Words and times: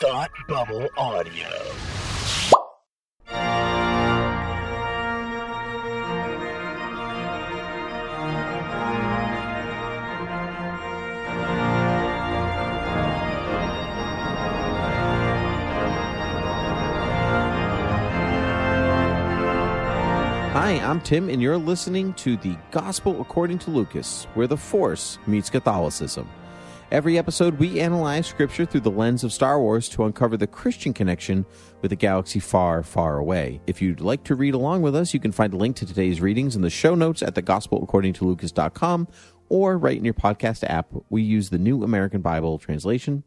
Thought 0.00 0.30
Bubble 0.46 0.88
Audio. 0.96 1.48
Hi, 20.52 20.78
I'm 20.80 21.00
Tim, 21.00 21.28
and 21.28 21.42
you're 21.42 21.56
listening 21.56 22.14
to 22.14 22.36
the 22.36 22.56
Gospel 22.70 23.20
According 23.20 23.58
to 23.58 23.70
Lucas, 23.70 24.28
where 24.34 24.46
the 24.46 24.56
Force 24.56 25.18
meets 25.26 25.50
Catholicism. 25.50 26.28
Every 26.90 27.18
episode, 27.18 27.58
we 27.58 27.80
analyze 27.80 28.26
Scripture 28.26 28.64
through 28.64 28.80
the 28.80 28.90
lens 28.90 29.22
of 29.22 29.30
Star 29.30 29.60
Wars 29.60 29.90
to 29.90 30.04
uncover 30.04 30.38
the 30.38 30.46
Christian 30.46 30.94
connection 30.94 31.44
with 31.82 31.92
a 31.92 31.96
galaxy 31.96 32.40
far, 32.40 32.82
far 32.82 33.18
away. 33.18 33.60
If 33.66 33.82
you'd 33.82 34.00
like 34.00 34.24
to 34.24 34.34
read 34.34 34.54
along 34.54 34.80
with 34.80 34.96
us, 34.96 35.12
you 35.12 35.20
can 35.20 35.30
find 35.30 35.52
a 35.52 35.58
link 35.58 35.76
to 35.76 35.86
today's 35.86 36.22
readings 36.22 36.56
in 36.56 36.62
the 36.62 36.70
show 36.70 36.94
notes 36.94 37.22
at 37.22 37.34
thegospelaccordingtolucas.com 37.34 39.06
or 39.50 39.76
right 39.76 39.98
in 39.98 40.04
your 40.06 40.14
podcast 40.14 40.64
app. 40.64 40.88
We 41.10 41.20
use 41.20 41.50
the 41.50 41.58
New 41.58 41.84
American 41.84 42.22
Bible 42.22 42.58
translation. 42.58 43.22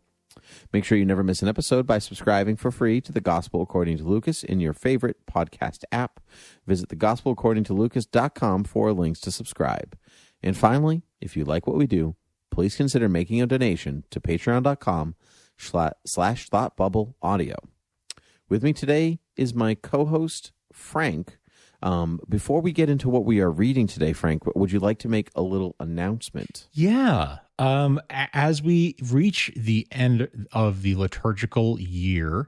Make 0.74 0.84
sure 0.84 0.98
you 0.98 1.06
never 1.06 1.24
miss 1.24 1.44
an 1.44 1.48
episode 1.48 1.86
by 1.86 2.00
subscribing 2.00 2.56
for 2.56 2.72
free 2.72 3.00
to 3.02 3.12
the 3.12 3.22
Gospel 3.22 3.62
According 3.62 3.98
to 3.98 4.04
Lucas 4.06 4.44
in 4.44 4.60
your 4.60 4.74
favorite 4.74 5.18
podcast 5.32 5.84
app. 5.92 6.20
Visit 6.66 6.90
thegospelaccordingtolucas.com 6.90 8.64
for 8.64 8.92
links 8.92 9.20
to 9.20 9.30
subscribe. 9.30 9.96
And 10.42 10.58
finally, 10.58 11.04
if 11.20 11.38
you 11.38 11.46
like 11.46 11.68
what 11.68 11.78
we 11.78 11.86
do, 11.86 12.16
please 12.62 12.76
consider 12.76 13.10
making 13.10 13.42
a 13.42 13.48
donation 13.48 14.04
to 14.12 14.20
patreon.com 14.20 15.16
slash 15.58 16.48
thoughtbubbleaudio. 16.48 17.56
With 18.50 18.62
me 18.62 18.72
today 18.72 19.18
is 19.36 19.56
my 19.56 19.74
co-host, 19.74 20.52
Frank. 20.72 21.40
Um, 21.82 22.20
before 22.30 22.62
we 22.62 22.72
get 22.72 22.88
into 22.88 23.10
what 23.10 23.26
we 23.26 23.40
are 23.40 23.50
reading 23.50 23.88
today, 23.88 24.14
Frank, 24.14 24.44
would 24.56 24.72
you 24.72 24.78
like 24.78 25.00
to 25.00 25.08
make 25.08 25.32
a 25.34 25.42
little 25.42 25.76
announcement? 25.80 26.68
Yeah. 26.72 27.40
Um, 27.58 28.00
as 28.12 28.62
we 28.62 28.96
reach 29.10 29.52
the 29.56 29.88
end 29.92 30.28
of 30.52 30.84
the 30.84 30.94
liturgical 30.94 31.80
year, 31.80 32.48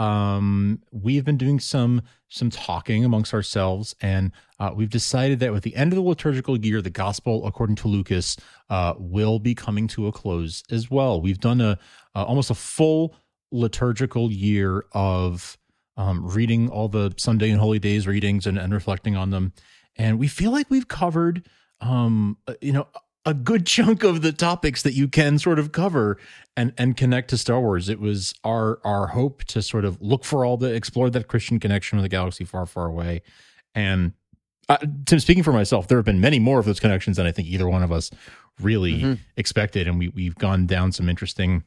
um, 0.00 0.80
we've 0.92 1.26
been 1.26 1.36
doing 1.36 1.60
some 1.60 2.00
some 2.28 2.48
talking 2.48 3.04
amongst 3.04 3.34
ourselves, 3.34 3.94
and 4.00 4.32
uh, 4.58 4.70
we've 4.74 4.88
decided 4.88 5.40
that 5.40 5.52
with 5.52 5.62
the 5.62 5.76
end 5.76 5.92
of 5.92 5.96
the 5.96 6.02
liturgical 6.02 6.56
year, 6.58 6.80
the 6.80 6.88
Gospel 6.88 7.46
according 7.46 7.76
to 7.76 7.88
Lucas 7.88 8.38
uh, 8.70 8.94
will 8.98 9.38
be 9.38 9.54
coming 9.54 9.86
to 9.88 10.06
a 10.06 10.12
close 10.12 10.62
as 10.70 10.90
well. 10.90 11.20
We've 11.20 11.38
done 11.38 11.60
a 11.60 11.78
uh, 12.14 12.24
almost 12.24 12.50
a 12.50 12.54
full 12.54 13.14
liturgical 13.52 14.32
year 14.32 14.86
of 14.92 15.58
um, 15.98 16.26
reading 16.26 16.70
all 16.70 16.88
the 16.88 17.12
Sunday 17.18 17.50
and 17.50 17.60
Holy 17.60 17.78
Days 17.78 18.06
readings 18.06 18.46
and, 18.46 18.56
and 18.56 18.72
reflecting 18.72 19.16
on 19.16 19.28
them, 19.28 19.52
and 19.96 20.18
we 20.18 20.28
feel 20.28 20.50
like 20.50 20.70
we've 20.70 20.88
covered, 20.88 21.46
um, 21.82 22.38
uh, 22.48 22.54
you 22.62 22.72
know, 22.72 22.88
a 23.26 23.34
good 23.34 23.66
chunk 23.66 24.02
of 24.02 24.22
the 24.22 24.32
topics 24.32 24.82
that 24.82 24.94
you 24.94 25.06
can 25.06 25.38
sort 25.38 25.58
of 25.58 25.72
cover 25.72 26.18
and 26.56 26.72
and 26.78 26.96
connect 26.96 27.30
to 27.30 27.38
Star 27.38 27.60
Wars. 27.60 27.88
It 27.88 28.00
was 28.00 28.34
our 28.44 28.80
our 28.84 29.08
hope 29.08 29.44
to 29.44 29.62
sort 29.62 29.84
of 29.84 30.00
look 30.00 30.24
for 30.24 30.44
all 30.44 30.56
the 30.56 30.72
explore 30.72 31.10
that 31.10 31.28
Christian 31.28 31.60
connection 31.60 31.98
with 31.98 32.04
a 32.04 32.08
galaxy 32.08 32.44
far 32.44 32.66
far 32.66 32.86
away. 32.86 33.22
And 33.74 34.12
uh, 34.68 34.78
Tim, 35.04 35.20
speaking 35.20 35.42
for 35.42 35.52
myself, 35.52 35.88
there 35.88 35.98
have 35.98 36.04
been 36.04 36.20
many 36.20 36.38
more 36.38 36.58
of 36.58 36.64
those 36.64 36.80
connections 36.80 37.16
than 37.16 37.26
I 37.26 37.32
think 37.32 37.48
either 37.48 37.68
one 37.68 37.82
of 37.82 37.92
us 37.92 38.10
really 38.60 39.00
Mm-hmm. 39.00 39.14
expected, 39.36 39.86
and 39.88 39.98
we 39.98 40.08
we've 40.08 40.36
gone 40.36 40.66
down 40.66 40.92
some 40.92 41.08
interesting 41.08 41.64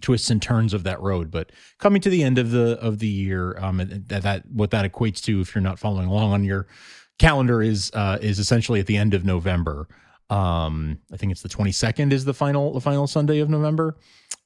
twists 0.00 0.30
and 0.30 0.42
turns 0.42 0.74
of 0.74 0.82
that 0.82 1.00
road. 1.00 1.30
But 1.30 1.52
coming 1.78 2.00
to 2.02 2.10
the 2.10 2.22
end 2.22 2.38
of 2.38 2.50
the 2.50 2.78
of 2.80 2.98
the 2.98 3.08
year, 3.08 3.56
um, 3.58 3.78
that, 4.08 4.22
that 4.22 4.46
what 4.46 4.70
that 4.70 4.90
equates 4.90 5.22
to, 5.24 5.40
if 5.40 5.54
you're 5.54 5.62
not 5.62 5.78
following 5.78 6.08
along 6.08 6.32
on 6.32 6.44
your 6.44 6.66
calendar, 7.18 7.62
is 7.62 7.90
uh, 7.94 8.18
is 8.20 8.38
essentially 8.38 8.80
at 8.80 8.86
the 8.86 8.96
end 8.96 9.14
of 9.14 9.24
November. 9.24 9.86
Um, 10.32 10.98
I 11.12 11.18
think 11.18 11.30
it's 11.32 11.42
the 11.42 11.48
22nd 11.48 12.10
is 12.10 12.24
the 12.24 12.32
final 12.32 12.72
the 12.72 12.80
final 12.80 13.06
Sunday 13.06 13.40
of 13.40 13.50
November. 13.50 13.98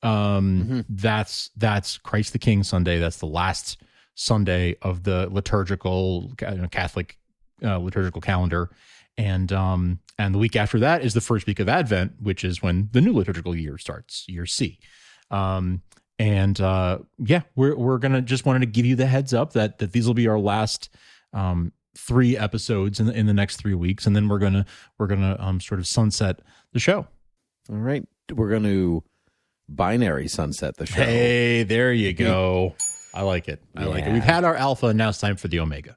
Um, 0.02 0.84
that's 0.88 1.50
that's 1.56 1.98
Christ 1.98 2.32
the 2.32 2.38
King 2.40 2.64
Sunday. 2.64 2.98
That's 2.98 3.18
the 3.18 3.26
last 3.26 3.80
Sunday 4.16 4.76
of 4.82 5.04
the 5.04 5.28
liturgical 5.30 6.32
uh, 6.44 6.66
Catholic 6.72 7.18
uh, 7.62 7.78
liturgical 7.78 8.20
calendar. 8.20 8.70
And 9.16 9.52
um 9.52 10.00
and 10.18 10.34
the 10.34 10.38
week 10.38 10.56
after 10.56 10.78
that 10.80 11.02
is 11.02 11.14
the 11.14 11.20
first 11.20 11.46
week 11.46 11.60
of 11.60 11.68
Advent, 11.68 12.14
which 12.20 12.44
is 12.44 12.62
when 12.62 12.88
the 12.92 13.00
new 13.00 13.12
liturgical 13.12 13.54
year 13.54 13.78
starts, 13.78 14.24
year 14.28 14.44
C. 14.44 14.78
Um 15.30 15.82
and 16.18 16.60
uh 16.60 16.98
yeah, 17.18 17.42
we're 17.54 17.76
we're 17.76 17.98
gonna 17.98 18.22
just 18.22 18.44
wanted 18.44 18.60
to 18.60 18.66
give 18.66 18.84
you 18.84 18.96
the 18.96 19.06
heads 19.06 19.32
up 19.32 19.52
that 19.52 19.78
that 19.78 19.92
these 19.92 20.06
will 20.06 20.14
be 20.14 20.28
our 20.28 20.38
last 20.38 20.90
um 21.32 21.72
three 21.96 22.36
episodes 22.36 23.00
in 23.00 23.06
the, 23.06 23.12
in 23.12 23.26
the 23.26 23.34
next 23.34 23.56
three 23.56 23.74
weeks, 23.74 24.06
and 24.06 24.14
then 24.14 24.28
we're 24.28 24.38
gonna 24.38 24.66
we're 24.98 25.06
gonna 25.06 25.36
um 25.38 25.60
sort 25.60 25.80
of 25.80 25.86
sunset 25.86 26.40
the 26.72 26.78
show. 26.78 27.06
All 27.68 27.76
right. 27.76 28.06
We're 28.32 28.50
going 28.50 28.64
to 28.64 29.04
binary 29.68 30.28
sunset 30.28 30.76
the 30.76 30.86
show. 30.86 31.02
Hey, 31.02 31.62
there 31.62 31.92
you 31.92 32.12
go. 32.12 32.74
I 33.14 33.22
like 33.22 33.48
it. 33.48 33.62
I 33.76 33.84
like 33.84 34.04
it. 34.04 34.12
We've 34.12 34.22
had 34.22 34.44
our 34.44 34.54
alpha, 34.54 34.86
and 34.88 34.98
now 34.98 35.08
it's 35.08 35.18
time 35.18 35.36
for 35.36 35.48
the 35.48 35.60
omega. 35.60 35.96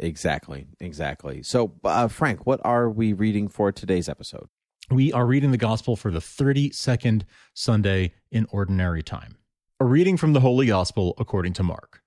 Exactly. 0.00 0.66
Exactly. 0.80 1.42
So, 1.42 1.72
uh, 1.84 2.08
Frank, 2.08 2.46
what 2.46 2.60
are 2.64 2.88
we 2.90 3.12
reading 3.12 3.48
for 3.48 3.72
today's 3.72 4.08
episode? 4.08 4.48
we 4.90 5.12
are 5.12 5.26
reading 5.26 5.50
the 5.50 5.58
gospel 5.58 5.96
for 5.96 6.10
the 6.10 6.18
32nd 6.18 7.22
Sunday 7.52 8.14
in 8.30 8.46
ordinary 8.50 9.02
time. 9.02 9.36
A 9.80 9.84
reading 9.84 10.16
from 10.16 10.32
the 10.32 10.40
Holy 10.40 10.66
Gospel 10.66 11.14
according 11.18 11.52
to 11.54 11.62
Mark. 11.62 12.02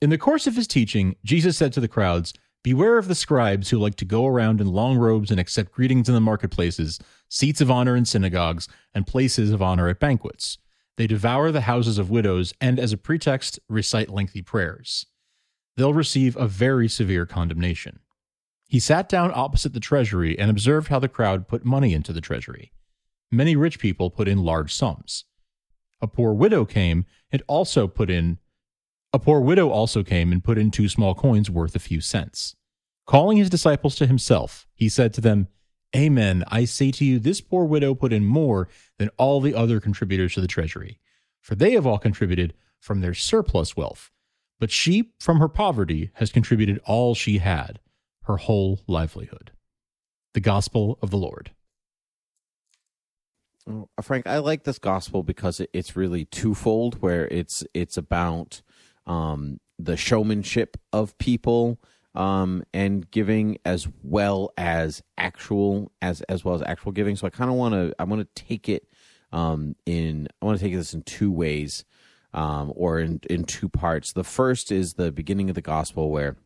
In 0.00 0.10
the 0.10 0.18
course 0.18 0.46
of 0.46 0.56
his 0.56 0.66
teaching, 0.66 1.16
Jesus 1.24 1.56
said 1.56 1.72
to 1.72 1.80
the 1.80 1.88
crowds, 1.88 2.34
Beware 2.62 2.96
of 2.96 3.08
the 3.08 3.14
scribes 3.14 3.70
who 3.70 3.78
like 3.78 3.94
to 3.96 4.06
go 4.06 4.26
around 4.26 4.60
in 4.60 4.72
long 4.72 4.96
robes 4.96 5.30
and 5.30 5.38
accept 5.38 5.72
greetings 5.72 6.08
in 6.08 6.14
the 6.14 6.20
marketplaces, 6.20 6.98
seats 7.28 7.60
of 7.60 7.70
honor 7.70 7.94
in 7.94 8.06
synagogues, 8.06 8.68
and 8.94 9.06
places 9.06 9.50
of 9.50 9.60
honor 9.60 9.88
at 9.88 10.00
banquets. 10.00 10.58
They 10.96 11.06
devour 11.06 11.50
the 11.50 11.62
houses 11.62 11.98
of 11.98 12.10
widows 12.10 12.54
and, 12.60 12.78
as 12.78 12.92
a 12.92 12.96
pretext, 12.96 13.58
recite 13.68 14.08
lengthy 14.08 14.42
prayers. 14.42 15.06
They'll 15.76 15.92
receive 15.92 16.36
a 16.36 16.46
very 16.46 16.88
severe 16.88 17.26
condemnation. 17.26 17.98
He 18.68 18.80
sat 18.80 19.08
down 19.08 19.32
opposite 19.34 19.72
the 19.72 19.80
treasury 19.80 20.38
and 20.38 20.50
observed 20.50 20.88
how 20.88 20.98
the 20.98 21.08
crowd 21.08 21.48
put 21.48 21.64
money 21.64 21.92
into 21.92 22.12
the 22.12 22.20
treasury. 22.20 22.72
Many 23.30 23.56
rich 23.56 23.78
people 23.78 24.10
put 24.10 24.28
in 24.28 24.44
large 24.44 24.72
sums. 24.72 25.24
A 26.00 26.06
poor 26.06 26.32
widow 26.32 26.64
came 26.64 27.04
and 27.30 27.42
also 27.46 27.88
put 27.88 28.08
in 28.08 28.38
a 29.14 29.18
poor 29.20 29.40
widow 29.40 29.70
also 29.70 30.02
came 30.02 30.32
and 30.32 30.42
put 30.42 30.58
in 30.58 30.72
two 30.72 30.88
small 30.88 31.14
coins 31.14 31.48
worth 31.48 31.76
a 31.76 31.78
few 31.78 32.00
cents. 32.00 32.56
Calling 33.06 33.38
his 33.38 33.48
disciples 33.48 33.94
to 33.94 34.08
himself, 34.08 34.66
he 34.74 34.88
said 34.88 35.14
to 35.14 35.20
them, 35.20 35.46
Amen, 35.94 36.42
I 36.48 36.64
say 36.64 36.90
to 36.90 37.04
you, 37.04 37.20
this 37.20 37.40
poor 37.40 37.64
widow 37.64 37.94
put 37.94 38.12
in 38.12 38.26
more 38.26 38.68
than 38.98 39.10
all 39.16 39.40
the 39.40 39.54
other 39.54 39.78
contributors 39.78 40.34
to 40.34 40.40
the 40.40 40.48
treasury, 40.48 40.98
for 41.40 41.54
they 41.54 41.74
have 41.74 41.86
all 41.86 41.98
contributed 41.98 42.54
from 42.80 43.00
their 43.02 43.14
surplus 43.14 43.76
wealth. 43.76 44.10
But 44.58 44.72
she, 44.72 45.12
from 45.20 45.38
her 45.38 45.48
poverty, 45.48 46.10
has 46.14 46.32
contributed 46.32 46.80
all 46.84 47.14
she 47.14 47.38
had, 47.38 47.78
her 48.22 48.38
whole 48.38 48.80
livelihood. 48.88 49.52
The 50.32 50.40
Gospel 50.40 50.98
of 51.00 51.10
the 51.10 51.18
Lord. 51.18 51.52
Oh, 53.70 53.88
Frank, 54.02 54.26
I 54.26 54.38
like 54.38 54.64
this 54.64 54.80
gospel 54.80 55.22
because 55.22 55.60
it's 55.72 55.94
really 55.94 56.24
twofold. 56.24 57.00
Where 57.00 57.28
it's 57.28 57.64
it's 57.72 57.96
about 57.96 58.60
um, 59.06 59.60
the 59.78 59.96
showmanship 59.96 60.76
of 60.92 61.16
people 61.18 61.78
um, 62.14 62.62
and 62.72 63.10
giving, 63.10 63.58
as 63.64 63.88
well 64.02 64.52
as 64.56 65.02
actual 65.18 65.90
as 66.00 66.22
as 66.22 66.44
well 66.44 66.54
as 66.54 66.62
actual 66.62 66.92
giving. 66.92 67.16
So 67.16 67.26
I 67.26 67.30
kind 67.30 67.50
of 67.50 67.56
want 67.56 67.74
to 67.74 67.94
I 67.98 68.04
want 68.04 68.22
to 68.22 68.42
take 68.42 68.68
it 68.68 68.86
um, 69.32 69.74
in 69.84 70.28
I 70.40 70.46
want 70.46 70.58
to 70.58 70.64
take 70.64 70.74
this 70.74 70.94
in 70.94 71.02
two 71.02 71.32
ways 71.32 71.84
um, 72.32 72.72
or 72.76 73.00
in 73.00 73.20
in 73.28 73.44
two 73.44 73.68
parts. 73.68 74.12
The 74.12 74.24
first 74.24 74.70
is 74.70 74.94
the 74.94 75.10
beginning 75.10 75.48
of 75.48 75.54
the 75.54 75.62
gospel 75.62 76.10
where 76.10 76.36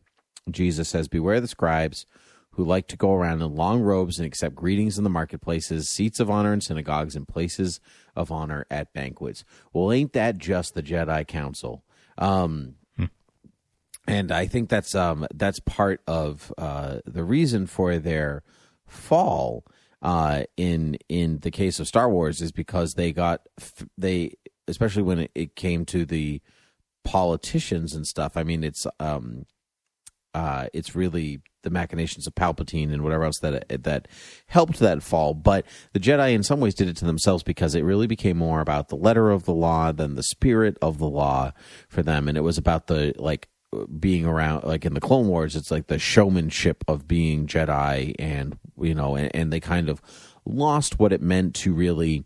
Jesus 0.49 0.89
says, 0.89 1.07
"Beware 1.07 1.39
the 1.39 1.47
scribes." 1.47 2.05
who 2.53 2.65
like 2.65 2.87
to 2.87 2.97
go 2.97 3.13
around 3.13 3.41
in 3.41 3.55
long 3.55 3.79
robes 3.79 4.19
and 4.19 4.25
accept 4.25 4.53
greetings 4.53 4.97
in 4.97 5.05
the 5.05 5.09
marketplaces, 5.09 5.87
seats 5.87 6.19
of 6.19 6.29
honor 6.29 6.51
in 6.51 6.59
synagogues, 6.59 7.15
and 7.15 7.25
places 7.25 7.79
of 8.17 8.33
honor 8.33 8.65
at 8.69 8.91
banquets. 8.91 9.45
Well, 9.71 9.93
ain't 9.93 10.11
that 10.11 10.37
just 10.39 10.73
the 10.73 10.83
Jedi 10.83 11.25
Council? 11.25 11.85
Um, 12.19 12.75
And 14.09 14.31
I 14.31 14.47
think 14.47 14.69
that's 14.69 14.95
um, 14.95 15.27
that's 15.35 15.59
part 15.59 16.01
of 16.07 16.51
uh, 16.57 16.97
the 17.05 17.23
reason 17.23 17.67
for 17.67 17.99
their 17.99 18.41
fall 18.87 19.63
uh, 20.01 20.45
in 20.57 20.97
in 21.07 21.39
the 21.41 21.51
case 21.51 21.79
of 21.79 21.87
Star 21.87 22.09
Wars 22.09 22.41
is 22.41 22.51
because 22.51 22.95
they 22.95 23.11
got 23.11 23.41
they 23.99 24.33
especially 24.67 25.03
when 25.03 25.19
it, 25.19 25.31
it 25.35 25.55
came 25.55 25.85
to 25.85 26.05
the 26.05 26.41
politicians 27.03 27.93
and 27.93 28.07
stuff. 28.07 28.35
I 28.35 28.43
mean, 28.43 28.63
it's 28.63 28.87
um, 28.99 29.45
uh, 30.33 30.69
it's 30.73 30.95
really 30.95 31.41
the 31.63 31.69
machinations 31.69 32.27
of 32.27 32.35
Palpatine 32.35 32.91
and 32.91 33.03
whatever 33.03 33.25
else 33.25 33.39
that 33.39 33.83
that 33.83 34.07
helped 34.47 34.79
that 34.79 35.03
fall. 35.03 35.33
But 35.33 35.65
the 35.93 35.99
Jedi, 35.99 36.33
in 36.33 36.43
some 36.43 36.59
ways, 36.59 36.75
did 36.75 36.87
it 36.87 36.97
to 36.97 37.05
themselves 37.05 37.43
because 37.43 37.75
it 37.75 37.83
really 37.83 38.07
became 38.07 38.37
more 38.37 38.61
about 38.61 38.89
the 38.89 38.95
letter 38.95 39.29
of 39.29 39.45
the 39.45 39.53
law 39.53 39.91
than 39.91 40.15
the 40.15 40.23
spirit 40.23 40.77
of 40.81 40.97
the 40.97 41.09
law 41.09 41.51
for 41.87 42.03
them, 42.03 42.27
and 42.27 42.37
it 42.37 42.41
was 42.41 42.57
about 42.57 42.87
the 42.87 43.13
like 43.17 43.47
being 43.99 44.25
around 44.25 44.63
like 44.63 44.83
in 44.83 44.95
the 44.95 44.99
clone 44.99 45.27
wars 45.27 45.55
it's 45.55 45.69
like 45.69 45.85
the 45.85 45.99
showmanship 45.99 46.83
of 46.87 47.07
being 47.07 47.45
jedi 47.45 48.15
and 48.17 48.57
you 48.81 48.95
know 48.95 49.15
and, 49.15 49.29
and 49.35 49.53
they 49.53 49.59
kind 49.59 49.89
of 49.89 50.01
lost 50.43 50.97
what 50.97 51.13
it 51.13 51.21
meant 51.21 51.53
to 51.53 51.71
really 51.71 52.25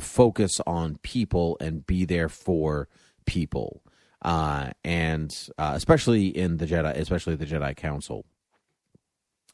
focus 0.00 0.62
on 0.66 0.96
people 1.02 1.58
and 1.60 1.86
be 1.86 2.06
there 2.06 2.30
for 2.30 2.88
people 3.26 3.82
uh, 4.22 4.70
and 4.84 5.48
uh, 5.58 5.72
especially 5.74 6.26
in 6.26 6.56
the 6.56 6.66
Jedi, 6.66 6.96
especially 6.96 7.34
the 7.34 7.46
Jedi 7.46 7.76
Council. 7.76 8.24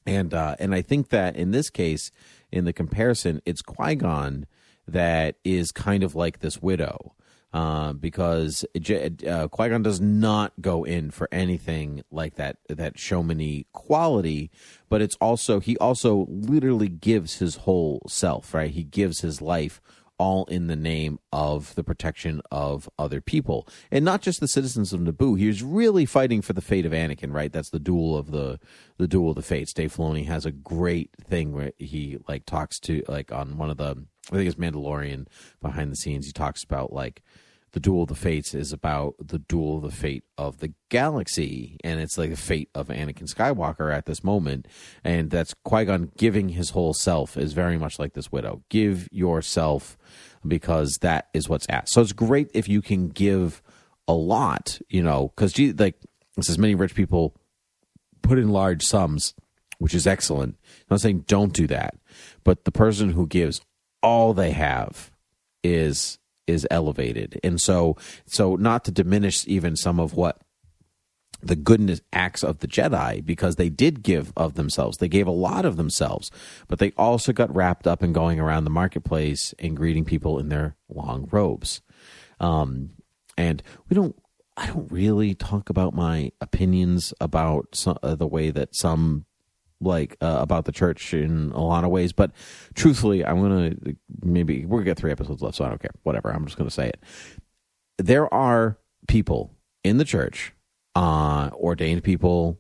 And 0.09 0.33
uh, 0.33 0.57
and 0.59 0.75
I 0.75 0.81
think 0.81 1.11
that 1.11 1.37
in 1.37 1.51
this 1.51 1.69
case, 1.69 2.11
in 2.51 2.65
the 2.65 2.73
comparison, 2.73 3.43
it's 3.45 3.61
Qui 3.61 3.95
Gon 3.95 4.47
that 4.87 5.37
is 5.45 5.71
kind 5.71 6.03
of 6.03 6.15
like 6.15 6.41
this 6.41 6.63
widow. 6.63 7.15
Uh, 7.51 7.95
because 7.95 8.65
uh, 8.75 9.49
Qui 9.49 9.69
Gon 9.69 9.83
does 9.83 10.01
not 10.01 10.53
go 10.61 10.85
in 10.85 11.11
for 11.11 11.29
anything 11.31 12.03
like 12.11 12.37
that 12.37 12.57
that 12.69 12.97
showmany 12.97 13.67
quality, 13.73 14.51
but 14.89 15.03
it's 15.03 15.17
also 15.21 15.61
he 15.61 15.77
also 15.77 16.27
literally 16.31 16.89
gives 16.89 17.39
his 17.39 17.57
whole 17.57 18.03
self, 18.09 18.55
right? 18.55 18.71
He 18.71 18.85
gives 18.85 19.21
his 19.21 19.43
life 19.43 19.81
all 20.19 20.45
in 20.47 20.67
the 20.67 20.77
name 20.77 21.19
of 21.33 21.75
the 21.75 21.85
protection 21.85 22.43
of 22.51 22.89
other 22.99 23.21
people 23.21 23.67
and 23.91 24.05
not 24.05 24.21
just 24.21 24.41
the 24.41 24.49
citizens 24.49 24.93
of 24.93 25.01
Naboo. 25.01 25.39
He 25.39 25.47
was 25.47 25.63
really 25.63 26.05
fighting 26.07 26.43
for 26.43 26.53
the 26.53 26.61
fate 26.61 26.85
of 26.85 26.93
Anakin, 26.93 27.33
right? 27.33 27.53
That's 27.53 27.71
the 27.71 27.79
duel 27.79 28.17
of 28.17 28.31
the 28.31 28.59
the 28.99 29.09
duel 29.09 29.31
of 29.31 29.37
the 29.37 29.43
fates. 29.43 29.73
Dave 29.73 29.95
Filoni 29.95 30.27
has 30.27 30.45
a 30.45 30.51
great 30.51 31.11
thing 31.23 31.53
where 31.53 31.73
he 31.79 32.19
like 32.29 32.45
talks 32.45 32.81
to 32.81 33.03
like 33.09 33.33
on 33.33 33.57
one 33.57 33.71
of 33.71 33.77
the 33.77 34.05
I 34.31 34.37
think 34.37 34.49
it's 34.49 34.59
Mandalorian 34.59 35.27
behind 35.63 35.91
the 35.91 35.97
scenes. 35.97 36.27
He 36.27 36.33
talks 36.33 36.63
about 36.63 36.93
like 36.93 37.23
the 37.73 37.81
duel 37.81 38.03
of 38.03 38.09
the 38.09 38.15
fates 38.15 38.55
is 38.55 38.73
about 38.73 39.15
the 39.19 39.39
duel 39.39 39.77
of 39.77 39.83
the 39.83 39.91
fate 39.91 40.25
of 40.37 40.59
the 40.59 40.73
galaxy 40.89 41.77
and 41.85 42.01
it's 42.01 42.17
like 42.17 42.31
the 42.31 42.37
fate 42.37 42.71
of 42.75 42.89
anakin 42.89 43.33
skywalker 43.33 43.95
at 43.95 44.07
this 44.07 44.25
moment 44.25 44.67
and 45.05 45.31
that's 45.31 45.55
qui-gon 45.65 46.11
giving 46.17 46.51
his 46.51 46.71
whole 46.71 46.95
self 46.95 47.37
is 47.37 47.53
very 47.53 47.77
much 47.77 47.99
like 47.99 48.15
this 48.15 48.33
widow. 48.33 48.63
Give 48.69 49.09
yourself 49.11 49.99
because 50.47 50.99
that 51.03 51.29
is 51.35 51.49
what's 51.49 51.67
asked 51.69 51.93
so 51.93 52.01
it's 52.01 52.13
great 52.13 52.51
if 52.55 52.69
you 52.69 52.81
can 52.81 53.09
give 53.09 53.63
a 54.07 54.15
lot 54.15 54.81
you 54.89 55.03
know 55.03 55.33
because 55.35 55.59
like 55.79 55.97
is 56.37 56.59
many 56.59 56.75
rich 56.75 56.95
people 56.95 57.35
put 58.23 58.39
in 58.39 58.49
large 58.49 58.83
sums 58.83 59.35
which 59.79 59.95
is 59.95 60.09
excellent. 60.09 60.57
I'm 60.65 60.87
not 60.95 61.01
saying 61.01 61.25
don't 61.27 61.53
do 61.53 61.67
that 61.67 61.95
but 62.45 62.65
the 62.65 62.73
person 62.73 63.11
who 63.11 63.27
gives 63.27 63.61
all 64.03 64.33
they 64.33 64.53
have 64.53 65.11
is 65.63 66.19
is 66.49 66.67
elevated. 66.71 67.39
And 67.45 67.61
so 67.61 67.97
so 68.27 68.57
not 68.57 68.85
to 68.85 68.91
diminish 68.91 69.47
even 69.47 69.77
some 69.77 70.01
of 70.01 70.15
what 70.15 70.41
the 71.41 71.57
goodness 71.57 72.01
acts 72.13 72.43
of 72.43 72.59
the 72.59 72.67
Jedi 72.67 73.25
because 73.25 73.57
they 73.57 73.69
did 73.69 74.03
give 74.03 74.33
of 74.37 74.55
themselves. 74.55 74.99
They 74.99 75.09
gave 75.09 75.27
a 75.27 75.33
lot 75.33 75.65
of 75.65 75.77
themselves, 75.77 76.31
but 76.67 76.79
they 76.79 76.93
also 76.97 77.33
got 77.33 77.55
wrapped 77.55 77.87
up 77.87 78.03
in 78.03 78.13
going 78.13 78.41
around 78.41 78.65
the 78.65 78.71
marketplace 78.71 79.55
and 79.59 79.77
greeting 79.77 80.05
people 80.05 80.39
in 80.39 80.49
their 80.49 80.77
long 80.89 81.29
robes. 81.31 81.81
Um, 82.41 82.91
and 83.37 83.63
we 83.89 83.95
don't, 83.95 84.17
I 84.57 84.67
don't 84.67 84.91
really 84.91 85.35
talk 85.35 85.71
about 85.71 85.95
my 85.95 86.33
opinions 86.41 87.15
about 87.21 87.69
some, 87.75 87.99
uh, 88.03 88.17
the 88.17 88.27
way 88.27 88.51
that 88.51 88.75
some 88.75 89.25
like 89.81 90.17
uh, 90.21 90.39
about 90.41 90.65
the 90.65 90.73
church 90.73 91.15
in 91.15 91.53
a 91.53 91.63
lot 91.63 91.85
of 91.85 91.91
ways. 91.91 92.13
But 92.13 92.33
truthfully, 92.75 93.25
I'm 93.25 93.41
gonna 93.41 93.75
maybe 94.23 94.65
we're 94.65 94.79
gonna 94.79 94.91
get 94.91 94.99
three 94.99 95.13
episodes 95.13 95.43
left, 95.43 95.57
so 95.57 95.65
I 95.65 95.69
don't 95.69 95.81
care. 95.81 95.93
Whatever. 96.03 96.31
I'm 96.31 96.45
just 96.45 96.59
gonna 96.59 96.71
say 96.71 96.89
it. 96.89 97.03
There 97.99 98.33
are 98.33 98.79
people 99.07 99.55
in 99.85 99.99
the 99.99 100.05
church, 100.05 100.53
uh, 100.95 101.51
ordained 101.55 102.05
people, 102.05 102.59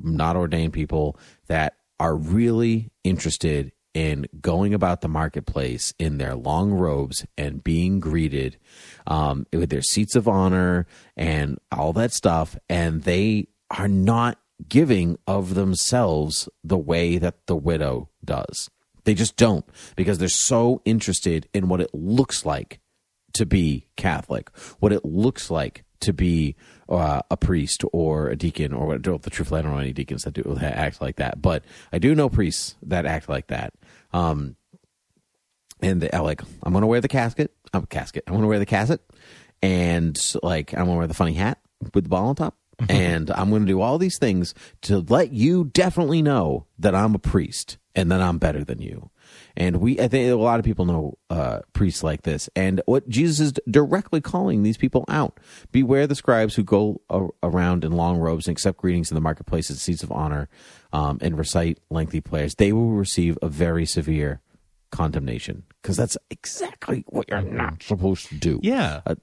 not 0.00 0.36
ordained 0.36 0.72
people, 0.72 1.18
that 1.46 1.76
are 1.98 2.14
really 2.14 2.90
interested 3.04 3.72
in 3.94 4.26
going 4.42 4.74
about 4.74 5.00
the 5.00 5.08
marketplace 5.08 5.94
in 5.98 6.18
their 6.18 6.34
long 6.34 6.70
robes 6.70 7.24
and 7.38 7.64
being 7.64 7.98
greeted 7.98 8.58
um, 9.06 9.46
with 9.54 9.70
their 9.70 9.80
seats 9.80 10.14
of 10.14 10.28
honor 10.28 10.86
and 11.16 11.58
all 11.72 11.94
that 11.94 12.12
stuff, 12.12 12.58
and 12.68 13.04
they 13.04 13.48
are 13.70 13.88
not 13.88 14.38
giving 14.68 15.18
of 15.26 15.54
themselves 15.54 16.48
the 16.64 16.78
way 16.78 17.18
that 17.18 17.46
the 17.46 17.56
widow 17.56 18.08
does. 18.24 18.70
They 19.04 19.14
just 19.14 19.36
don't 19.36 19.64
because 19.94 20.18
they're 20.18 20.28
so 20.28 20.82
interested 20.84 21.48
in 21.54 21.68
what 21.68 21.80
it 21.80 21.94
looks 21.94 22.44
like 22.44 22.80
to 23.34 23.46
be 23.46 23.86
Catholic, 23.96 24.50
what 24.80 24.92
it 24.92 25.04
looks 25.04 25.50
like 25.50 25.84
to 26.00 26.12
be 26.12 26.56
uh, 26.88 27.22
a 27.30 27.36
priest 27.36 27.84
or 27.92 28.28
a 28.28 28.36
deacon 28.36 28.72
or 28.72 28.86
what 28.86 29.02
the 29.02 29.30
truthfully 29.30 29.60
I 29.60 29.62
don't 29.62 29.72
know 29.72 29.78
any 29.78 29.92
deacons 29.92 30.24
that 30.24 30.34
do 30.34 30.56
act 30.60 31.00
like 31.00 31.16
that, 31.16 31.40
but 31.40 31.64
I 31.92 31.98
do 31.98 32.14
know 32.14 32.28
priests 32.28 32.76
that 32.82 33.06
act 33.06 33.28
like 33.28 33.48
that. 33.48 33.72
Um, 34.12 34.56
and 35.80 36.00
they, 36.00 36.18
like 36.18 36.42
I'm 36.62 36.72
gonna 36.72 36.86
wear 36.86 37.00
the 37.00 37.08
cassock, 37.08 37.48
I'm 37.72 37.84
a 37.84 37.86
cassock. 37.86 38.22
I'm 38.26 38.34
gonna 38.34 38.46
wear 38.46 38.58
the 38.58 38.66
cassock, 38.66 39.00
and 39.62 40.18
like 40.42 40.72
I'm 40.72 40.86
gonna 40.86 40.96
wear 40.96 41.06
the 41.06 41.14
funny 41.14 41.34
hat 41.34 41.58
with 41.94 42.04
the 42.04 42.10
ball 42.10 42.28
on 42.28 42.34
top, 42.34 42.56
and 42.88 43.30
I'm 43.30 43.50
going 43.50 43.62
to 43.62 43.72
do 43.72 43.80
all 43.80 43.98
these 43.98 44.18
things 44.18 44.54
to 44.82 44.98
let 44.98 45.32
you 45.32 45.64
definitely 45.64 46.22
know 46.22 46.66
that 46.78 46.94
I'm 46.94 47.14
a 47.14 47.18
priest 47.18 47.78
and 47.94 48.12
that 48.12 48.20
I'm 48.20 48.38
better 48.38 48.62
than 48.64 48.80
you. 48.80 49.10
And 49.56 49.78
we, 49.78 49.98
I 49.98 50.06
think 50.06 50.30
a 50.30 50.36
lot 50.36 50.58
of 50.58 50.64
people 50.64 50.84
know 50.84 51.18
uh, 51.30 51.60
priests 51.72 52.02
like 52.02 52.22
this. 52.22 52.48
And 52.54 52.82
what 52.84 53.08
Jesus 53.08 53.40
is 53.40 53.52
directly 53.68 54.20
calling 54.20 54.62
these 54.62 54.76
people 54.76 55.04
out: 55.08 55.40
beware 55.72 56.06
the 56.06 56.14
scribes 56.14 56.54
who 56.54 56.62
go 56.62 57.00
a- 57.08 57.28
around 57.42 57.82
in 57.84 57.92
long 57.92 58.18
robes 58.18 58.46
and 58.46 58.52
accept 58.52 58.78
greetings 58.78 59.10
in 59.10 59.14
the 59.14 59.20
marketplace 59.20 59.46
marketplaces, 59.46 59.82
seats 59.82 60.02
of 60.02 60.12
honor, 60.12 60.48
um, 60.92 61.18
and 61.20 61.38
recite 61.38 61.78
lengthy 61.90 62.20
prayers. 62.20 62.54
They 62.54 62.72
will 62.72 62.90
receive 62.90 63.38
a 63.42 63.48
very 63.48 63.86
severe 63.86 64.40
condemnation 64.90 65.64
because 65.82 65.96
that's 65.96 66.16
exactly 66.30 67.04
what 67.08 67.28
you're 67.28 67.42
not 67.42 67.82
supposed 67.82 68.28
to 68.28 68.34
do. 68.34 68.60
Yeah. 68.62 69.00
Uh, 69.06 69.14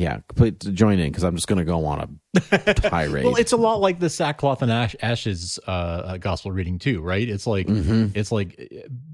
yeah, 0.00 0.18
please 0.34 0.52
join 0.72 0.98
in 0.98 1.10
because 1.10 1.24
I'm 1.24 1.34
just 1.34 1.46
going 1.48 1.58
to 1.58 1.64
go 1.64 1.84
on 1.86 2.18
a 2.50 2.74
tirade. 2.74 3.24
well, 3.24 3.36
it's 3.36 3.52
a 3.52 3.56
lot 3.56 3.80
like 3.80 3.98
the 3.98 4.10
sackcloth 4.10 4.62
and 4.62 4.70
ash, 4.70 4.94
ashes 5.02 5.58
uh, 5.66 5.70
uh, 5.70 6.16
gospel 6.18 6.52
reading 6.52 6.78
too, 6.78 7.00
right? 7.00 7.28
It's 7.28 7.46
like 7.46 7.66
Mm-hmm. 7.66 8.08
it's 8.14 8.30
like 8.32 8.72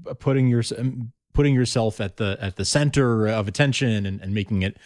uh, 0.09 0.13
putting 0.15 0.47
your 0.47 0.63
um, 0.77 1.11
putting 1.33 1.53
yourself 1.53 1.99
at 1.99 2.17
the 2.17 2.37
at 2.39 2.55
the 2.55 2.65
center 2.65 3.27
of 3.27 3.47
attention 3.47 4.05
and, 4.05 4.21
and 4.21 4.33
making 4.33 4.61
it 4.63 4.77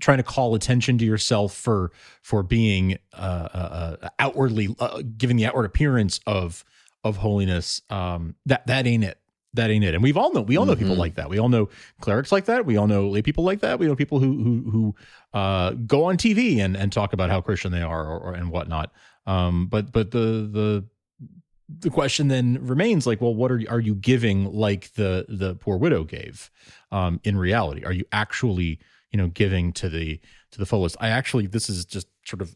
trying 0.00 0.18
to 0.18 0.22
call 0.22 0.54
attention 0.54 0.96
to 0.98 1.04
yourself 1.04 1.54
for 1.54 1.90
for 2.22 2.42
being 2.42 2.98
uh, 3.14 3.48
uh, 3.52 3.96
uh, 4.02 4.08
outwardly 4.18 4.74
uh, 4.78 5.02
giving 5.16 5.36
the 5.36 5.46
outward 5.46 5.64
appearance 5.64 6.20
of 6.26 6.64
of 7.04 7.16
holiness. 7.16 7.82
Um, 7.90 8.36
that 8.46 8.66
that 8.68 8.86
ain't 8.86 9.04
it. 9.04 9.18
That 9.54 9.70
ain't 9.70 9.84
it. 9.84 9.94
And 9.94 10.02
we've 10.02 10.16
all 10.16 10.32
know 10.32 10.40
we 10.40 10.56
all 10.56 10.64
know 10.64 10.74
people 10.74 10.94
like 10.96 11.16
that. 11.16 11.28
We 11.28 11.38
all 11.38 11.50
know 11.50 11.68
clerics 12.00 12.32
like 12.32 12.46
that. 12.46 12.64
We 12.64 12.78
all 12.78 12.86
know 12.86 13.08
lay 13.08 13.20
people 13.20 13.44
like 13.44 13.60
that. 13.60 13.78
We 13.78 13.86
know 13.86 13.94
people 13.94 14.18
who 14.18 14.42
who 14.42 14.70
who 14.70 14.94
uh, 15.38 15.72
go 15.72 16.04
on 16.04 16.16
TV 16.16 16.58
and 16.58 16.76
and 16.76 16.90
talk 16.90 17.12
about 17.12 17.28
how 17.28 17.42
Christian 17.42 17.70
they 17.70 17.82
are 17.82 18.06
or, 18.06 18.18
or 18.18 18.34
and 18.34 18.50
whatnot. 18.50 18.92
Um, 19.26 19.66
but 19.66 19.92
but 19.92 20.10
the 20.10 20.48
the 20.50 20.84
the 21.80 21.90
question 21.90 22.28
then 22.28 22.58
remains 22.66 23.06
like 23.06 23.20
well 23.20 23.34
what 23.34 23.50
are 23.50 23.58
you, 23.58 23.66
are 23.68 23.80
you 23.80 23.94
giving 23.94 24.52
like 24.52 24.92
the 24.94 25.24
the 25.28 25.54
poor 25.54 25.76
widow 25.76 26.04
gave 26.04 26.50
um 26.90 27.20
in 27.24 27.36
reality 27.36 27.84
are 27.84 27.92
you 27.92 28.04
actually 28.12 28.78
you 29.10 29.16
know 29.16 29.28
giving 29.28 29.72
to 29.72 29.88
the 29.88 30.20
to 30.50 30.58
the 30.58 30.66
fullest 30.66 30.96
i 31.00 31.08
actually 31.08 31.46
this 31.46 31.70
is 31.70 31.84
just 31.84 32.08
sort 32.26 32.42
of 32.42 32.54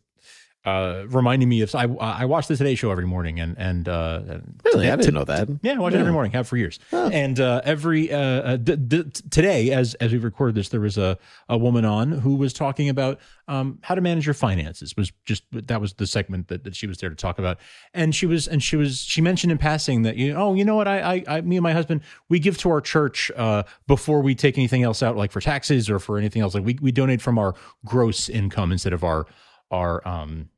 uh 0.66 1.04
reminding 1.08 1.48
me 1.48 1.60
of 1.62 1.72
i 1.76 1.84
i 1.84 2.24
watch 2.24 2.48
the 2.48 2.56
today 2.56 2.74
show 2.74 2.90
every 2.90 3.06
morning 3.06 3.38
and 3.38 3.56
and 3.56 3.88
uh 3.88 4.20
really, 4.64 4.90
I 4.90 4.96
to- 4.96 4.96
didn't 4.98 5.14
know 5.14 5.24
that. 5.24 5.48
yeah, 5.62 5.74
I 5.74 5.78
watch 5.78 5.94
it 5.94 6.00
every 6.00 6.12
morning. 6.12 6.32
Have 6.32 6.48
for 6.48 6.56
years. 6.56 6.78
And 6.92 7.38
uh, 7.40 7.60
every 7.64 8.12
uh, 8.12 8.18
uh, 8.18 8.56
d- 8.56 8.74
d- 8.76 9.04
today, 9.30 9.70
as 9.70 9.94
as 9.94 10.10
we 10.12 10.18
recorded 10.18 10.56
this, 10.56 10.68
there 10.70 10.80
was 10.80 10.98
a 10.98 11.16
a 11.48 11.56
woman 11.56 11.84
on 11.84 12.10
who 12.12 12.34
was 12.34 12.52
talking 12.52 12.88
about 12.88 13.20
um, 13.48 13.78
how 13.82 13.94
to 13.94 14.00
manage 14.00 14.26
your 14.26 14.34
finances. 14.34 14.96
Was 14.96 15.12
just 15.24 15.44
that 15.52 15.80
was 15.80 15.94
the 15.94 16.06
segment 16.06 16.48
that, 16.48 16.64
that 16.64 16.74
she 16.74 16.86
was 16.88 16.98
there 16.98 17.10
to 17.10 17.14
talk 17.16 17.38
about. 17.38 17.58
And 17.94 18.12
she 18.14 18.26
was 18.26 18.48
and 18.48 18.60
she 18.62 18.74
was 18.76 18.98
she 19.00 19.20
mentioned 19.20 19.52
in 19.52 19.58
passing 19.58 20.02
that 20.02 20.16
you 20.16 20.34
oh 20.34 20.54
you 20.54 20.64
know 20.64 20.74
what 20.74 20.88
I 20.88 20.98
I, 21.14 21.24
I 21.36 21.40
me 21.42 21.56
and 21.56 21.62
my 21.62 21.72
husband 21.72 22.00
we 22.28 22.40
give 22.40 22.58
to 22.58 22.70
our 22.70 22.80
church 22.80 23.30
uh, 23.36 23.62
before 23.86 24.20
we 24.20 24.34
take 24.34 24.58
anything 24.58 24.82
else 24.82 25.00
out 25.02 25.16
like 25.16 25.30
for 25.30 25.40
taxes 25.40 25.88
or 25.88 26.00
for 26.00 26.18
anything 26.18 26.42
else 26.42 26.54
like 26.54 26.64
we 26.64 26.76
we 26.82 26.90
donate 26.90 27.22
from 27.22 27.38
our 27.38 27.54
gross 27.84 28.28
income 28.28 28.72
instead 28.72 28.92
of 28.92 29.04
our 29.04 29.26
our 29.70 30.06
um 30.06 30.48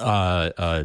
uh, 0.00 0.50
uh, 0.58 0.84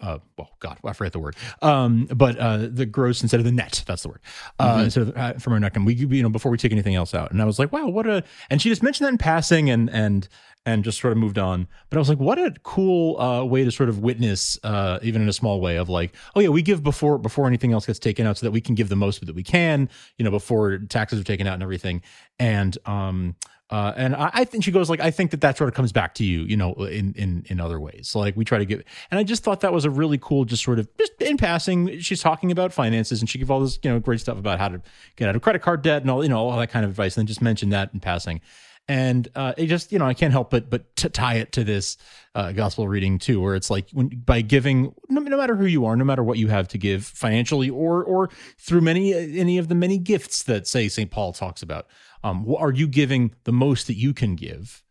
uh, 0.00 0.18
well, 0.36 0.50
God, 0.60 0.78
I 0.84 0.92
forget 0.92 1.12
the 1.12 1.18
word. 1.18 1.36
Um, 1.62 2.06
but 2.06 2.38
uh, 2.38 2.68
the 2.70 2.86
gross 2.86 3.22
instead 3.22 3.40
of 3.40 3.44
the 3.44 3.52
net. 3.52 3.84
That's 3.86 4.02
the 4.02 4.08
word. 4.08 4.20
Uh, 4.58 4.82
instead 4.84 5.08
of 5.08 5.16
uh, 5.16 5.34
from 5.34 5.52
our 5.52 5.60
neck, 5.60 5.76
and 5.76 5.86
we, 5.86 5.94
you 5.94 6.22
know, 6.22 6.28
before 6.28 6.50
we 6.50 6.58
take 6.58 6.72
anything 6.72 6.94
else 6.94 7.14
out. 7.14 7.30
And 7.30 7.40
I 7.42 7.44
was 7.44 7.58
like, 7.58 7.72
wow, 7.72 7.88
what 7.88 8.06
a. 8.06 8.24
And 8.50 8.60
she 8.60 8.68
just 8.68 8.82
mentioned 8.82 9.06
that 9.06 9.12
in 9.12 9.18
passing, 9.18 9.70
and 9.70 9.90
and 9.90 10.28
and 10.66 10.82
just 10.82 11.00
sort 11.00 11.12
of 11.12 11.18
moved 11.18 11.38
on. 11.38 11.68
But 11.90 11.98
I 11.98 12.00
was 12.00 12.08
like, 12.08 12.18
what 12.18 12.38
a 12.38 12.54
cool 12.62 13.20
uh, 13.20 13.44
way 13.44 13.64
to 13.64 13.70
sort 13.70 13.88
of 13.88 13.98
witness, 13.98 14.58
uh, 14.64 14.98
even 15.02 15.22
in 15.22 15.28
a 15.28 15.32
small 15.32 15.60
way, 15.60 15.76
of 15.76 15.88
like, 15.88 16.14
oh 16.34 16.40
yeah, 16.40 16.48
we 16.48 16.62
give 16.62 16.82
before 16.82 17.18
before 17.18 17.46
anything 17.46 17.72
else 17.72 17.86
gets 17.86 17.98
taken 17.98 18.26
out, 18.26 18.38
so 18.38 18.46
that 18.46 18.52
we 18.52 18.60
can 18.60 18.74
give 18.74 18.88
the 18.88 18.96
most 18.96 19.24
that 19.24 19.34
we 19.34 19.42
can, 19.42 19.88
you 20.18 20.24
know, 20.24 20.30
before 20.30 20.78
taxes 20.78 21.20
are 21.20 21.24
taken 21.24 21.46
out 21.46 21.54
and 21.54 21.62
everything. 21.62 22.02
And 22.38 22.76
um, 22.86 23.36
uh, 23.70 23.92
and 23.96 24.14
I, 24.14 24.30
I 24.32 24.44
think 24.44 24.62
she 24.62 24.70
goes 24.70 24.90
like, 24.90 25.00
I 25.00 25.10
think 25.10 25.30
that 25.30 25.40
that 25.40 25.56
sort 25.56 25.68
of 25.68 25.74
comes 25.74 25.90
back 25.90 26.14
to 26.16 26.24
you, 26.24 26.42
you 26.42 26.56
know, 26.56 26.74
in 26.74 27.14
in 27.14 27.44
in 27.48 27.60
other 27.60 27.80
ways. 27.80 28.14
Like 28.14 28.36
we 28.36 28.44
try 28.44 28.58
to 28.58 28.66
give, 28.66 28.82
and 29.10 29.18
I 29.18 29.22
just 29.22 29.42
thought 29.42 29.60
that 29.60 29.72
was 29.72 29.84
a 29.84 29.90
really 29.90 30.18
cool, 30.18 30.44
just 30.44 30.62
sort 30.62 30.78
of 30.78 30.88
just 30.98 31.12
in 31.20 31.38
passing. 31.38 31.98
She's 32.00 32.20
talking 32.20 32.52
about 32.52 32.72
finances, 32.72 33.20
and 33.20 33.28
she 33.28 33.38
gave 33.38 33.50
all 33.50 33.60
this, 33.60 33.78
you 33.82 33.90
know, 33.90 33.98
great 33.98 34.20
stuff 34.20 34.38
about 34.38 34.58
how 34.58 34.68
to 34.68 34.82
get 35.16 35.28
out 35.28 35.36
of 35.36 35.42
credit 35.42 35.62
card 35.62 35.82
debt 35.82 36.02
and 36.02 36.10
all, 36.10 36.22
you 36.22 36.28
know, 36.28 36.38
all 36.38 36.58
that 36.58 36.70
kind 36.70 36.84
of 36.84 36.90
advice. 36.90 37.16
And 37.16 37.22
then 37.22 37.26
just 37.26 37.40
mentioned 37.42 37.72
that 37.72 37.90
in 37.94 38.00
passing 38.00 38.42
and 38.86 39.28
uh, 39.34 39.54
it 39.56 39.66
just 39.66 39.92
you 39.92 39.98
know 39.98 40.06
I 40.06 40.14
can't 40.14 40.32
help 40.32 40.50
but 40.50 40.68
but 40.68 40.94
to 40.96 41.08
tie 41.08 41.36
it 41.36 41.52
to 41.52 41.64
this 41.64 41.96
uh, 42.34 42.52
gospel 42.52 42.86
reading 42.86 43.18
too, 43.18 43.40
where 43.40 43.54
it's 43.54 43.70
like 43.70 43.88
when 43.92 44.08
by 44.08 44.42
giving 44.42 44.94
no, 45.08 45.20
no, 45.20 45.36
matter 45.36 45.56
who 45.56 45.66
you 45.66 45.86
are, 45.86 45.96
no 45.96 46.04
matter 46.04 46.22
what 46.22 46.38
you 46.38 46.48
have 46.48 46.68
to 46.68 46.78
give 46.78 47.04
financially 47.04 47.70
or 47.70 48.04
or 48.04 48.28
through 48.58 48.82
many 48.82 49.14
any 49.14 49.58
of 49.58 49.68
the 49.68 49.74
many 49.74 49.98
gifts 49.98 50.42
that 50.44 50.66
say 50.66 50.88
Saint 50.88 51.10
Paul 51.10 51.32
talks 51.32 51.62
about, 51.62 51.86
um, 52.22 52.52
are 52.58 52.72
you 52.72 52.86
giving 52.86 53.34
the 53.44 53.52
most 53.52 53.86
that 53.86 53.96
you 53.96 54.12
can 54.12 54.34
give 54.34 54.82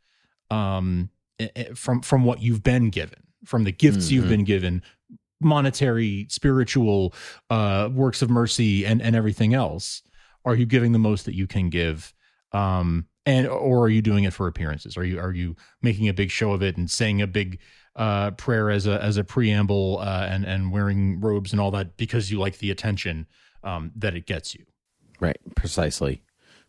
um, 0.49 1.09
from 1.75 2.01
from 2.01 2.23
what 2.23 2.41
you've 2.41 2.63
been 2.63 2.89
given, 2.89 3.19
from 3.45 3.63
the 3.63 3.71
gifts 3.71 4.05
mm-hmm. 4.05 4.15
you've 4.15 4.29
been 4.29 4.43
given, 4.43 4.81
monetary, 5.39 6.25
spiritual, 6.29 7.13
uh, 7.51 7.89
works 7.93 8.23
of 8.23 8.29
mercy, 8.29 8.85
and 8.85 9.01
and 9.03 9.15
everything 9.15 9.53
else? 9.53 10.01
Are 10.45 10.55
you 10.55 10.65
giving 10.65 10.93
the 10.93 10.99
most 10.99 11.25
that 11.25 11.35
you 11.35 11.45
can 11.45 11.69
give? 11.69 12.13
Um, 12.51 13.07
and 13.25 13.47
or 13.47 13.83
are 13.83 13.89
you 13.89 14.01
doing 14.01 14.23
it 14.23 14.33
for 14.33 14.47
appearances? 14.47 14.97
Are 14.97 15.03
you 15.03 15.19
are 15.19 15.31
you 15.31 15.55
making 15.81 16.09
a 16.09 16.13
big 16.13 16.29
show 16.29 16.51
of 16.51 16.61
it 16.61 16.77
and 16.77 16.89
saying 16.89 17.21
a 17.21 17.27
big 17.27 17.59
uh, 17.95 18.31
prayer 18.31 18.69
as 18.69 18.87
a 18.87 19.01
as 19.01 19.17
a 19.17 19.23
preamble 19.23 19.99
uh, 20.01 20.27
and 20.29 20.45
and 20.45 20.71
wearing 20.71 21.21
robes 21.21 21.51
and 21.51 21.61
all 21.61 21.71
that 21.71 21.97
because 21.97 22.31
you 22.31 22.39
like 22.39 22.57
the 22.57 22.71
attention 22.71 23.27
um, 23.63 23.91
that 23.95 24.15
it 24.15 24.25
gets 24.25 24.53
you? 24.55 24.65
Right. 25.19 25.37
Precisely. 25.55 26.23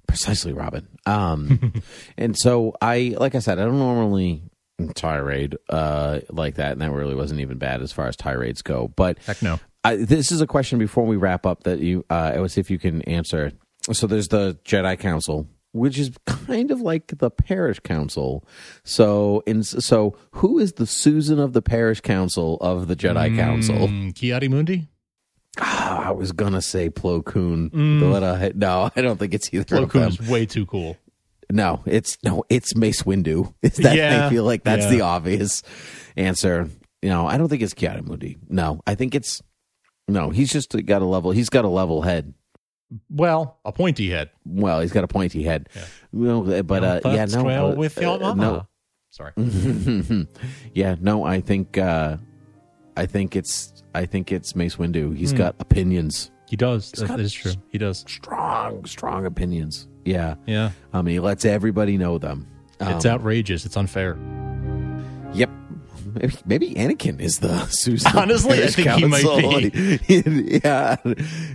Precisely 0.06 0.52
robin. 0.52 0.86
Um, 1.06 1.82
and 2.18 2.36
so 2.36 2.74
i 2.82 3.14
like 3.18 3.34
i 3.34 3.38
said 3.38 3.58
i 3.58 3.64
don't 3.64 3.78
normally 3.78 4.42
tirade 4.94 5.56
uh, 5.70 6.20
like 6.30 6.56
that 6.56 6.72
and 6.72 6.80
that 6.82 6.90
really 6.90 7.14
wasn't 7.14 7.40
even 7.40 7.58
bad 7.58 7.80
as 7.80 7.90
far 7.90 8.06
as 8.06 8.16
tirades 8.16 8.60
go 8.60 8.88
but 8.96 9.18
heck 9.20 9.40
no. 9.40 9.58
I, 9.82 9.96
this 9.96 10.32
is 10.32 10.40
a 10.40 10.46
question 10.46 10.78
before 10.78 11.06
we 11.06 11.16
wrap 11.16 11.46
up 11.46 11.62
that 11.64 11.78
you 11.78 12.04
uh, 12.10 12.32
i 12.34 12.40
would 12.40 12.50
see 12.50 12.60
if 12.60 12.70
you 12.70 12.78
can 12.78 13.02
answer. 13.02 13.52
So 13.92 14.06
there's 14.06 14.28
the 14.28 14.58
jedi 14.64 14.98
council 14.98 15.48
which 15.74 15.98
is 15.98 16.12
kind 16.24 16.70
of 16.70 16.80
like 16.80 17.18
the 17.18 17.30
parish 17.30 17.80
council. 17.80 18.46
So, 18.84 19.42
in 19.44 19.64
so 19.64 20.16
who 20.32 20.58
is 20.58 20.74
the 20.74 20.86
Susan 20.86 21.38
of 21.40 21.52
the 21.52 21.60
parish 21.60 22.00
council 22.00 22.56
of 22.60 22.86
the 22.86 22.96
Jedi 22.96 23.32
mm, 23.32 23.36
Council? 23.36 24.12
Ki-Adi-Mundi. 24.14 24.88
Ah, 25.60 26.08
I 26.08 26.10
was 26.12 26.32
gonna 26.32 26.62
say 26.62 26.90
Plo 26.90 27.24
Koon, 27.24 27.70
mm. 27.70 28.00
but 28.00 28.22
uh, 28.22 28.50
no, 28.54 28.90
I 28.94 29.02
don't 29.02 29.18
think 29.18 29.34
it's 29.34 29.52
either. 29.52 29.64
Plo 29.64 29.90
Koon 29.90 30.08
is 30.08 30.20
way 30.20 30.46
too 30.46 30.64
cool. 30.66 30.96
No, 31.50 31.82
it's 31.86 32.18
no, 32.24 32.44
it's 32.48 32.74
Mace 32.74 33.02
Windu. 33.02 33.52
Is 33.62 33.76
that 33.76 33.96
yeah, 33.96 34.26
I 34.26 34.30
feel 34.30 34.44
like 34.44 34.64
that's 34.64 34.84
yeah. 34.84 34.90
the 34.90 35.00
obvious 35.02 35.62
answer. 36.16 36.68
You 37.02 37.10
know, 37.10 37.26
I 37.26 37.36
don't 37.36 37.48
think 37.48 37.62
it's 37.62 37.74
Ki-Adi-Mundi. 37.74 38.38
No, 38.48 38.80
I 38.86 38.94
think 38.94 39.14
it's 39.14 39.42
no. 40.08 40.30
He's 40.30 40.50
just 40.50 40.74
got 40.86 41.02
a 41.02 41.04
level. 41.04 41.32
He's 41.32 41.50
got 41.50 41.64
a 41.64 41.68
level 41.68 42.02
head. 42.02 42.32
Well, 43.10 43.58
a 43.64 43.72
pointy 43.72 44.10
head. 44.10 44.30
Well, 44.44 44.80
he's 44.80 44.92
got 44.92 45.04
a 45.04 45.08
pointy 45.08 45.42
head. 45.42 45.68
Yeah. 45.74 45.84
Well, 46.12 46.62
but 46.62 46.84
uh, 46.84 47.00
yeah, 47.04 47.24
no. 47.26 47.44
Well 47.44 47.72
uh, 47.72 47.74
with 47.74 47.96
your 48.00 48.22
uh, 48.22 48.34
no. 48.34 48.66
Sorry. 49.10 49.32
yeah, 50.74 50.96
no. 51.00 51.24
I 51.24 51.40
think 51.40 51.78
uh, 51.78 52.16
I 52.96 53.06
think 53.06 53.36
it's 53.36 53.82
I 53.94 54.06
think 54.06 54.32
it's 54.32 54.56
Mace 54.56 54.76
Windu. 54.76 55.16
He's 55.16 55.32
mm. 55.32 55.38
got 55.38 55.56
opinions. 55.60 56.30
He 56.48 56.56
does. 56.56 56.90
He's 56.90 57.08
that 57.08 57.20
is 57.20 57.32
true. 57.32 57.52
He 57.70 57.78
does. 57.78 58.04
Strong, 58.06 58.86
strong 58.86 59.26
opinions. 59.26 59.88
Yeah. 60.04 60.34
Yeah. 60.46 60.70
I 60.92 61.02
mean, 61.02 61.14
he 61.14 61.20
lets 61.20 61.44
everybody 61.44 61.96
know 61.96 62.18
them. 62.18 62.46
Um, 62.80 62.92
it's 62.92 63.06
outrageous. 63.06 63.64
It's 63.64 63.76
unfair. 63.76 64.18
Yep. 65.32 65.50
Maybe, 66.14 66.34
maybe 66.44 66.74
Anakin 66.74 67.20
is 67.20 67.38
the 67.40 67.58
Susan. 67.70 68.10
Honestly, 68.16 68.62
I 68.62 68.66
think 68.68 68.88
Council. 68.88 69.38
he 69.38 69.46
might 69.46 69.72
be. 69.72 70.60
yeah, 70.64 70.96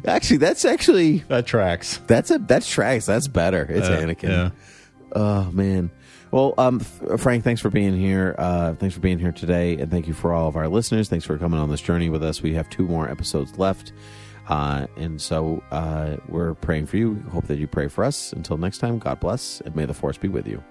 actually, 0.06 0.38
that's 0.38 0.66
actually 0.66 1.20
that 1.30 1.46
tracks. 1.46 2.00
That's 2.08 2.32
a 2.32 2.38
that 2.40 2.64
tracks. 2.64 3.06
That's 3.06 3.28
better. 3.28 3.64
It's 3.70 3.88
uh, 3.88 3.98
Anakin. 3.98 4.30
Yeah. 4.30 4.50
Oh 5.16 5.52
man. 5.52 5.92
Well, 6.32 6.54
um, 6.60 6.80
Frank, 6.80 7.44
thanks 7.44 7.60
for 7.60 7.72
being 7.72 7.98
here. 7.98 8.36
Uh, 8.38 8.76
thanks 8.76 8.94
for 8.94 9.02
being 9.02 9.18
here 9.18 9.32
today, 9.32 9.78
and 9.78 9.90
thank 9.90 10.08
you 10.08 10.14
for 10.14 10.32
all 10.32 10.48
of 10.48 10.56
our 10.56 10.68
listeners. 10.68 11.10
Thanks 11.10 11.26
for 11.26 11.38
coming 11.40 11.60
on 11.60 11.72
this 11.72 11.82
journey 11.82 12.10
with 12.10 12.24
us. 12.24 12.44
We 12.44 12.54
have 12.54 12.70
two 12.70 12.88
more 12.88 13.10
episodes 13.10 13.58
left, 13.58 13.94
uh, 14.48 14.86
and 14.96 15.20
so 15.20 15.64
uh, 15.72 16.18
we're 16.28 16.54
praying 16.54 16.86
for 16.86 16.98
you. 16.98 17.16
Hope 17.32 17.48
that 17.48 17.58
you 17.58 17.66
pray 17.66 17.88
for 17.88 18.04
us. 18.04 18.32
Until 18.34 18.58
next 18.58 18.78
time, 18.78 19.00
God 19.00 19.20
bless, 19.20 19.60
and 19.62 19.76
may 19.76 19.86
the 19.86 19.94
force 19.96 20.18
be 20.20 20.28
with 20.28 20.46
you. 20.46 20.64